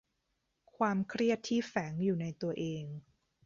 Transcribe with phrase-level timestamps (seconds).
[0.75, 2.83] ความเครียดที่แฝงอยู่ในตัวเอง